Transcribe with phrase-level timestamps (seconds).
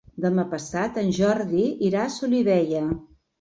[0.23, 2.83] Demà passat en Jordi irà a Solivella.